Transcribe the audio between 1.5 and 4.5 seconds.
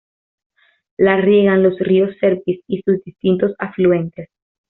los ríos Serpis y sus distintos afluentes.